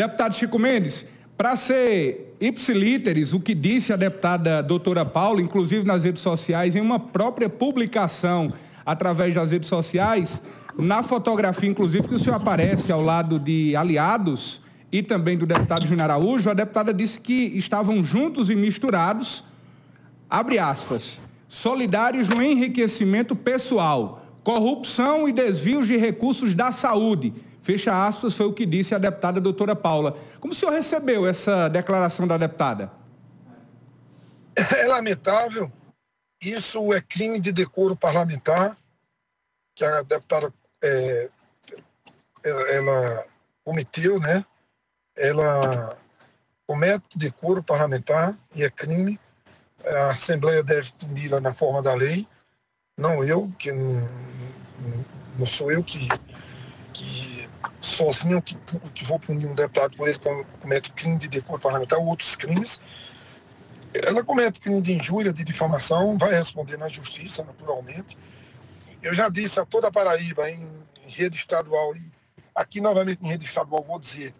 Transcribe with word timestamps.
Deputado 0.00 0.34
Chico 0.34 0.58
Mendes, 0.58 1.04
para 1.36 1.54
ser 1.56 2.34
ipsilíteres, 2.40 3.34
o 3.34 3.38
que 3.38 3.54
disse 3.54 3.92
a 3.92 3.96
deputada 3.96 4.62
doutora 4.62 5.04
Paula, 5.04 5.42
inclusive 5.42 5.86
nas 5.86 6.04
redes 6.04 6.22
sociais, 6.22 6.74
em 6.74 6.80
uma 6.80 6.98
própria 6.98 7.50
publicação 7.50 8.50
através 8.86 9.34
das 9.34 9.50
redes 9.50 9.68
sociais, 9.68 10.40
na 10.78 11.02
fotografia, 11.02 11.68
inclusive, 11.68 12.08
que 12.08 12.14
o 12.14 12.18
senhor 12.18 12.36
aparece 12.36 12.90
ao 12.90 13.02
lado 13.02 13.38
de 13.38 13.76
aliados 13.76 14.62
e 14.90 15.02
também 15.02 15.36
do 15.36 15.44
deputado 15.44 15.86
Júnior 15.86 16.04
Araújo, 16.04 16.48
a 16.48 16.54
deputada 16.54 16.94
disse 16.94 17.20
que 17.20 17.52
estavam 17.58 18.02
juntos 18.02 18.48
e 18.48 18.54
misturados, 18.54 19.44
abre 20.30 20.58
aspas, 20.58 21.20
solidários 21.46 22.26
no 22.26 22.42
enriquecimento 22.42 23.36
pessoal, 23.36 24.24
corrupção 24.42 25.28
e 25.28 25.32
desvios 25.32 25.86
de 25.86 25.98
recursos 25.98 26.54
da 26.54 26.72
saúde. 26.72 27.34
Fecha 27.62 28.06
aspas, 28.06 28.34
foi 28.34 28.46
o 28.46 28.52
que 28.52 28.64
disse 28.64 28.94
a 28.94 28.98
deputada 28.98 29.40
doutora 29.40 29.76
Paula. 29.76 30.16
Como 30.40 30.52
o 30.52 30.56
senhor 30.56 30.72
recebeu 30.72 31.26
essa 31.26 31.68
declaração 31.68 32.26
da 32.26 32.36
deputada? 32.36 32.90
É 34.56 34.86
lamentável. 34.86 35.70
Isso 36.40 36.92
é 36.92 37.00
crime 37.00 37.38
de 37.38 37.52
decoro 37.52 37.94
parlamentar, 37.94 38.76
que 39.74 39.84
a 39.84 40.02
deputada 40.02 40.52
é, 40.82 41.30
ela 42.42 43.24
cometeu, 43.62 44.18
né? 44.18 44.44
Ela 45.16 45.96
comete 46.66 47.18
decoro 47.18 47.62
parlamentar 47.62 48.38
e 48.54 48.64
é 48.64 48.70
crime. 48.70 49.20
A 49.84 50.10
Assembleia 50.10 50.62
deve 50.62 50.92
punir 50.92 51.38
na 51.40 51.52
forma 51.52 51.82
da 51.82 51.94
lei, 51.94 52.26
não 52.96 53.24
eu, 53.24 53.50
que 53.58 53.72
não, 53.72 54.08
não 55.38 55.46
sou 55.46 55.70
eu 55.70 55.82
que, 55.82 56.06
que 56.92 57.48
sozinho 57.80 58.42
que, 58.42 58.54
que 58.94 59.04
vou 59.04 59.18
punir 59.18 59.46
um 59.46 59.54
deputado 59.54 59.96
por 59.96 60.08
ele 60.08 60.18
comete 60.60 60.92
crime 60.92 61.18
de 61.18 61.28
decoro 61.28 61.60
parlamentar 61.60 61.98
ou 61.98 62.06
outros 62.06 62.36
crimes. 62.36 62.80
Ela 63.92 64.22
comete 64.22 64.60
crime 64.60 64.80
de 64.80 64.92
injúria, 64.92 65.32
de 65.32 65.42
difamação, 65.42 66.16
vai 66.16 66.32
responder 66.32 66.76
na 66.76 66.88
justiça, 66.88 67.42
naturalmente. 67.42 68.16
Eu 69.02 69.14
já 69.14 69.28
disse 69.28 69.58
a 69.58 69.64
toda 69.64 69.88
a 69.88 69.92
Paraíba, 69.92 70.48
em, 70.50 70.62
em 71.04 71.10
rede 71.10 71.36
estadual, 71.36 71.96
e 71.96 72.12
aqui 72.54 72.80
novamente 72.80 73.24
em 73.24 73.28
rede 73.28 73.46
estadual, 73.46 73.82
vou 73.82 73.98
dizer 73.98 74.34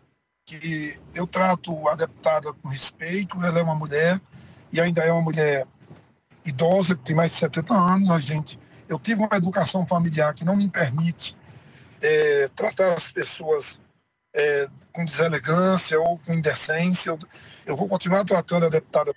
que 0.44 0.98
eu 1.14 1.26
trato 1.26 1.88
a 1.88 1.94
deputada 1.94 2.52
com 2.52 2.68
respeito, 2.68 3.42
ela 3.44 3.58
é 3.58 3.62
uma 3.62 3.74
mulher, 3.74 4.20
e 4.72 4.80
ainda 4.80 5.02
é 5.02 5.12
uma 5.12 5.22
mulher 5.22 5.66
idosa, 6.44 6.94
que 6.94 7.02
tem 7.02 7.16
mais 7.16 7.32
de 7.32 7.38
70 7.38 7.74
anos, 7.74 8.10
a 8.10 8.18
gente. 8.18 8.58
Eu 8.88 8.98
tive 8.98 9.22
uma 9.22 9.36
educação 9.36 9.86
familiar 9.86 10.34
que 10.34 10.44
não 10.44 10.56
me 10.56 10.68
permite 10.68 11.36
é, 12.02 12.48
tratar 12.48 12.94
as 12.94 13.10
pessoas 13.10 13.80
é, 14.34 14.68
com 14.92 15.04
deselegância 15.04 16.00
ou 16.00 16.18
com 16.18 16.32
indecência. 16.32 17.18
Eu, 17.66 17.76
vou 17.76 17.88
continuar 17.88 18.24
tratando 18.24 18.66
a 18.66 18.68
deputada. 18.68 19.12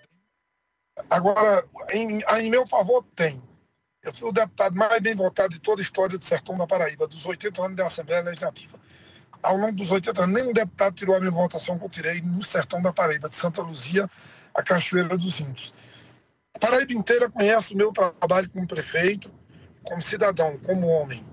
Agora, 1.09 1.65
em, 1.91 2.19
em 2.39 2.49
meu 2.49 2.67
favor, 2.67 3.05
tem. 3.15 3.41
Eu 4.03 4.13
fui 4.13 4.29
o 4.29 4.33
deputado 4.33 4.75
mais 4.75 5.01
bem 5.01 5.15
votado 5.15 5.53
de 5.53 5.61
toda 5.61 5.81
a 5.81 5.83
história 5.83 6.17
do 6.17 6.25
sertão 6.25 6.57
da 6.57 6.67
Paraíba, 6.67 7.07
dos 7.07 7.25
80 7.25 7.65
anos 7.65 7.77
da 7.77 7.87
Assembleia 7.87 8.21
Legislativa. 8.21 8.77
Ao 9.41 9.55
longo 9.57 9.73
dos 9.73 9.91
80 9.91 10.23
anos, 10.23 10.35
nenhum 10.41 10.53
deputado 10.53 10.93
tirou 10.93 11.15
a 11.15 11.19
minha 11.19 11.31
votação 11.31 11.79
que 11.79 11.85
eu 11.85 11.89
tirei 11.89 12.21
no 12.21 12.43
sertão 12.43 12.81
da 12.81 12.91
Paraíba, 12.91 13.29
de 13.29 13.35
Santa 13.35 13.61
Luzia 13.61 14.09
a 14.53 14.61
Cachoeira 14.61 15.17
dos 15.17 15.39
Índios. 15.39 15.73
A 16.53 16.59
Paraíba 16.59 16.93
inteira 16.93 17.29
conhece 17.29 17.73
o 17.73 17.77
meu 17.77 17.91
trabalho 17.91 18.49
como 18.49 18.67
prefeito, 18.67 19.31
como 19.83 20.01
cidadão, 20.01 20.57
como 20.59 20.87
homem. 20.87 21.25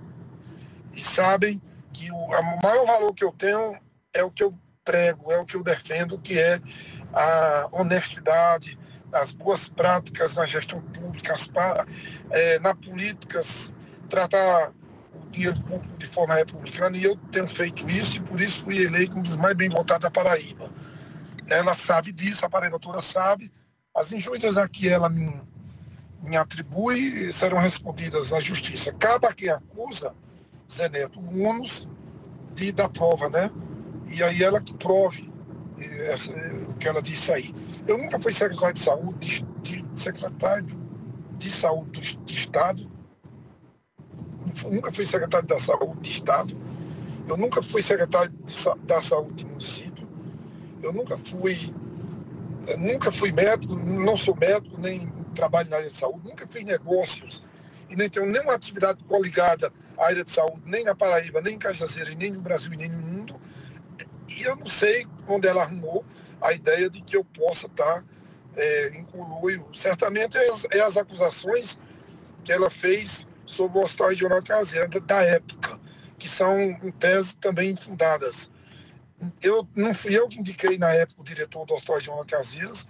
E 0.92 1.02
sabem 1.02 1.60
que 1.92 2.10
o, 2.10 2.28
maior 2.62 2.86
valor 2.86 3.14
que 3.14 3.24
eu 3.24 3.32
tenho 3.32 3.76
é 4.12 4.22
o 4.22 4.30
que 4.30 4.42
eu 4.42 4.56
prego, 4.84 5.30
é 5.30 5.38
o 5.38 5.44
que 5.44 5.56
eu 5.56 5.62
defendo, 5.62 6.18
que 6.18 6.38
é 6.38 6.60
a 7.12 7.68
honestidade, 7.72 8.78
as 9.12 9.32
boas 9.32 9.68
práticas 9.68 10.34
na 10.34 10.44
gestão 10.44 10.80
pública, 10.80 11.34
as, 11.34 11.48
é, 12.30 12.58
na 12.60 12.74
políticas, 12.74 13.74
tratar 14.08 14.72
o 15.14 15.28
dinheiro 15.30 15.60
público 15.62 15.96
de 15.98 16.06
forma 16.06 16.34
republicana, 16.34 16.96
e 16.96 17.04
eu 17.04 17.16
tenho 17.30 17.46
feito 17.46 17.88
isso, 17.88 18.18
e 18.18 18.20
por 18.20 18.40
isso 18.40 18.64
fui 18.64 18.84
eleito 18.84 19.18
um 19.18 19.22
dos 19.22 19.36
mais 19.36 19.54
bem 19.54 19.68
votados 19.68 20.02
da 20.02 20.10
Paraíba. 20.10 20.70
Ela 21.48 21.74
sabe 21.74 22.12
disso, 22.12 22.46
a 22.46 22.50
Paraíba 22.50 22.78
toda 22.78 23.00
sabe. 23.00 23.50
As 23.94 24.12
injúrias 24.12 24.56
a 24.56 24.68
que 24.68 24.88
ela 24.88 25.08
me, 25.08 25.40
me 26.22 26.36
atribui 26.36 27.32
serão 27.32 27.58
respondidas 27.58 28.30
na 28.30 28.38
justiça. 28.38 28.92
Cabe 28.92 29.26
a 29.26 29.32
quem 29.32 29.48
acusa, 29.48 30.14
Zé 30.70 30.88
Neto, 30.88 31.20
o 31.20 31.42
ônus 31.42 31.88
de, 32.54 32.72
da 32.72 32.88
prova, 32.88 33.28
né? 33.28 33.50
E 34.08 34.22
aí 34.22 34.42
ela 34.42 34.60
que 34.60 34.74
prove 34.74 35.30
essa, 36.10 36.32
o 36.68 36.74
que 36.74 36.88
ela 36.88 37.02
disse 37.02 37.32
aí. 37.32 37.54
Eu 37.86 37.98
nunca 37.98 38.18
fui 38.18 38.32
secretário 38.32 38.74
de 38.74 38.80
saúde, 38.80 39.46
de, 39.62 39.82
de 39.82 40.00
secretário 40.00 40.78
de 41.38 41.50
saúde 41.50 42.18
de 42.24 42.34
Estado, 42.34 42.90
nunca 44.70 44.92
fui 44.92 45.06
secretário 45.06 45.46
da 45.46 45.58
saúde 45.58 46.00
de 46.00 46.10
Estado, 46.10 46.56
eu 47.26 47.36
nunca 47.36 47.62
fui 47.62 47.82
secretário 47.82 48.30
de, 48.44 48.54
da 48.84 49.00
saúde 49.00 49.44
de 49.44 49.46
município, 49.46 50.06
eu 50.82 50.92
nunca 50.92 51.16
fui, 51.16 51.56
eu 52.66 52.78
nunca 52.78 53.10
fui 53.10 53.32
médico, 53.32 53.74
não 53.74 54.16
sou 54.16 54.36
médico, 54.36 54.78
nem 54.78 55.10
trabalho 55.34 55.70
na 55.70 55.76
área 55.76 55.88
de 55.88 55.94
saúde, 55.94 56.28
nunca 56.28 56.46
fiz 56.46 56.64
negócios 56.64 57.42
e 57.88 57.96
nem 57.96 58.08
tenho 58.08 58.26
nenhuma 58.26 58.54
atividade 58.54 59.02
coligada 59.04 59.72
à 60.00 60.06
área 60.06 60.24
de 60.24 60.30
saúde, 60.30 60.62
nem 60.64 60.82
na 60.82 60.94
Paraíba, 60.94 61.40
nem 61.40 61.54
em 61.54 61.58
Cajazeira, 61.58 62.14
nem 62.14 62.32
no 62.32 62.40
Brasil 62.40 62.72
e 62.72 62.76
nem 62.76 62.88
no 62.88 62.98
mundo. 62.98 63.40
E 64.28 64.42
eu 64.42 64.56
não 64.56 64.66
sei 64.66 65.06
onde 65.28 65.46
ela 65.46 65.62
arrumou 65.62 66.04
a 66.40 66.52
ideia 66.52 66.88
de 66.88 67.02
que 67.02 67.16
eu 67.16 67.24
possa 67.24 67.66
estar 67.66 68.04
é, 68.56 68.88
em 68.96 69.04
conluio. 69.04 69.66
Certamente 69.74 70.38
é 70.38 70.48
as, 70.48 70.66
é 70.70 70.80
as, 70.80 70.96
acusações 70.96 71.78
que 72.42 72.52
ela 72.52 72.70
fez 72.70 73.26
sobre 73.44 73.78
o 73.78 73.82
Hospital 73.82 74.08
Regional 74.08 74.42
Caseira 74.42 74.88
da 74.88 75.22
época, 75.22 75.78
que 76.18 76.28
são, 76.28 76.58
em 76.60 76.90
tese, 76.92 77.36
também 77.36 77.70
infundadas. 77.70 78.50
Eu, 79.42 79.68
não 79.76 79.92
fui 79.92 80.16
eu 80.16 80.26
que 80.28 80.40
indiquei 80.40 80.78
na 80.78 80.90
época 80.92 81.20
o 81.20 81.24
diretor 81.24 81.66
do 81.66 81.74
Hospital 81.74 81.96
Regional 81.96 82.24
Caseiras, 82.24 82.88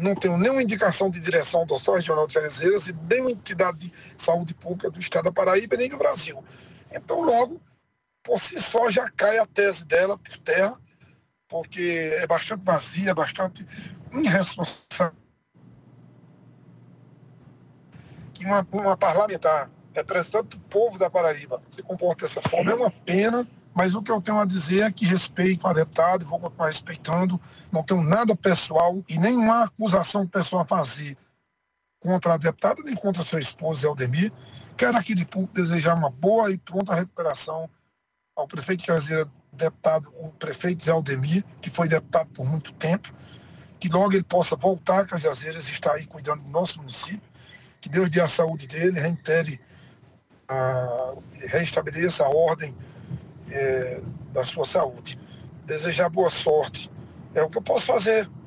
não 0.00 0.14
tenho 0.14 0.36
nenhuma 0.36 0.62
indicação 0.62 1.10
de 1.10 1.20
direção 1.20 1.66
do 1.66 1.74
Hospital 1.74 1.96
Regional 1.96 2.26
de 2.26 2.34
Caseiras 2.34 2.88
e 2.88 2.92
nenhuma 2.92 3.32
entidade 3.32 3.78
de 3.78 3.92
saúde 4.16 4.54
pública 4.54 4.90
do 4.90 4.98
Estado 4.98 5.24
da 5.24 5.32
Paraíba 5.32 5.76
nem 5.76 5.88
do 5.88 5.98
Brasil. 5.98 6.42
Então, 6.92 7.20
logo, 7.20 7.60
por 8.22 8.40
si 8.40 8.58
só 8.58 8.90
já 8.90 9.08
cai 9.10 9.38
a 9.38 9.46
tese 9.46 9.84
dela 9.84 10.18
por 10.18 10.36
terra, 10.38 10.78
porque 11.48 12.10
é 12.14 12.26
bastante 12.26 12.64
vazia, 12.64 13.14
bastante 13.14 13.66
irresponsável. 14.12 15.18
Que 18.34 18.44
uma, 18.44 18.66
uma 18.72 18.96
parlamentar, 18.96 19.70
representante 19.92 20.56
do 20.56 20.60
povo 20.60 20.98
da 20.98 21.10
Paraíba, 21.10 21.62
se 21.68 21.82
comporta 21.82 22.22
dessa 22.22 22.40
forma 22.42 22.72
é 22.72 22.74
uma 22.74 22.90
pena, 22.90 23.46
mas 23.74 23.94
o 23.94 24.02
que 24.02 24.10
eu 24.10 24.20
tenho 24.20 24.38
a 24.38 24.44
dizer 24.44 24.82
é 24.82 24.92
que 24.92 25.04
respeito 25.04 25.66
a 25.66 25.72
deputado, 25.72 26.26
vou 26.26 26.40
continuar 26.40 26.66
respeitando, 26.66 27.40
não 27.70 27.82
tenho 27.82 28.02
nada 28.02 28.34
pessoal 28.34 29.02
e 29.08 29.18
nenhuma 29.18 29.64
acusação 29.64 30.26
pessoal 30.26 30.62
a 30.62 30.66
fazer 30.66 31.16
contra 32.00 32.34
a 32.34 32.36
deputada 32.36 32.82
nem 32.82 32.94
contra 32.94 33.22
seu 33.22 33.38
esposo, 33.38 33.86
Eldemir. 33.86 34.32
Quero 34.76 34.96
aqui 34.96 35.14
de 35.14 35.24
público 35.24 35.54
desejar 35.54 35.94
uma 35.94 36.10
boa 36.10 36.50
e 36.50 36.58
pronta 36.58 36.94
recuperação 36.94 37.68
ao 38.34 38.48
prefeito 38.48 38.80
de 38.80 38.86
Caseira, 38.86 39.30
deputado, 39.52 40.12
o 40.16 40.30
prefeito 40.30 40.84
Zé 40.84 40.92
Aldemir, 40.92 41.44
que 41.60 41.68
foi 41.68 41.88
deputado 41.88 42.28
por 42.30 42.46
muito 42.46 42.72
tempo, 42.72 43.12
que 43.78 43.88
logo 43.88 44.14
ele 44.14 44.24
possa 44.24 44.56
voltar 44.56 45.00
a 45.00 45.04
Cajazeiras 45.04 45.68
e 45.68 45.72
estar 45.72 45.92
aí 45.92 46.06
cuidando 46.06 46.42
do 46.42 46.48
nosso 46.48 46.78
município, 46.78 47.28
que 47.80 47.88
Deus 47.88 48.08
dê 48.08 48.20
a 48.20 48.28
saúde 48.28 48.66
dele, 48.66 48.98
reintere, 48.98 49.60
a, 50.48 51.14
reestabeleça 51.48 52.24
a 52.24 52.28
ordem 52.28 52.74
é, 53.50 54.00
da 54.32 54.44
sua 54.44 54.64
saúde. 54.64 55.18
Desejar 55.66 56.08
boa 56.08 56.30
sorte 56.30 56.90
é 57.34 57.42
o 57.42 57.48
que 57.50 57.58
eu 57.58 57.62
posso 57.62 57.86
fazer. 57.86 58.30